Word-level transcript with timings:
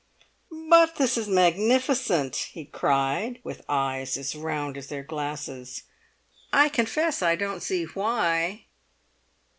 "But 0.51 0.95
this 0.95 1.15
is 1.15 1.27
magnificent!" 1.27 2.35
he 2.53 2.65
cried, 2.65 3.39
with 3.43 3.61
eyes 3.69 4.17
as 4.17 4.33
round 4.33 4.75
as 4.75 4.87
their 4.87 5.03
glasses. 5.03 5.83
"I 6.51 6.69
confess 6.69 7.21
I 7.21 7.35
don't 7.35 7.61
see 7.61 7.83
why." 7.85 8.65